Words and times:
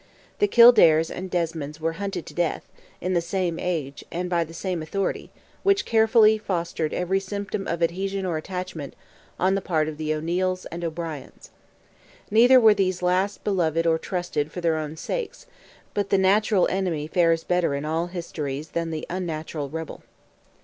The 0.39 0.47
Kildares 0.47 1.11
and 1.15 1.29
Desmonds 1.29 1.79
were 1.79 1.91
hunted 2.01 2.25
to 2.25 2.33
the 2.33 2.41
death, 2.41 2.67
in 3.01 3.13
the 3.13 3.21
same 3.21 3.59
age, 3.59 4.03
and 4.11 4.31
by 4.31 4.43
the 4.43 4.51
same 4.51 4.81
authority, 4.81 5.29
which 5.61 5.85
carefully 5.85 6.39
fostered 6.39 6.91
every 6.91 7.19
symptom 7.19 7.67
of 7.67 7.83
adhesion 7.83 8.25
or 8.25 8.35
attachment 8.35 8.95
on 9.39 9.53
the 9.53 9.61
part 9.61 9.87
of 9.87 9.97
the 9.99 10.11
O'Neils 10.15 10.65
and 10.71 10.83
O'Briens. 10.83 11.51
Neither 12.31 12.59
were 12.59 12.73
these 12.73 13.03
last 13.03 13.45
loved 13.45 13.85
or 13.85 13.99
trusted 13.99 14.51
for 14.51 14.59
their 14.59 14.75
own 14.79 14.97
sakes, 14.97 15.45
but 15.93 16.09
the 16.09 16.17
natural 16.17 16.67
enemy 16.71 17.05
fares 17.05 17.43
better 17.43 17.75
in 17.75 17.85
all 17.85 18.07
histories 18.07 18.69
than 18.69 18.89
the 18.89 19.05
unnatural 19.07 19.69
rebel. 19.69 20.01